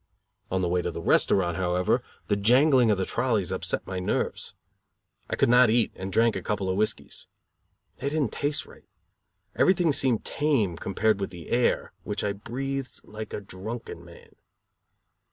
[0.49, 4.55] On the way to the restaurant, however, the jangling of the trolleys upset my nerves.
[5.29, 7.27] I could not eat, and drank a couple of whiskies.
[7.99, 8.87] They did not taste right.
[9.55, 14.33] Everything seemed tame, compared with the air, which I breathed like a drunken man.